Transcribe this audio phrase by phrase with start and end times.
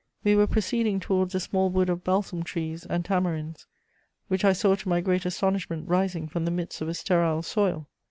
[0.23, 3.67] We were proceeding towards a small wood of balsam trees and tamarinds,
[4.29, 7.87] which I saw to my great astonishment rising from the midst of a sterile soil.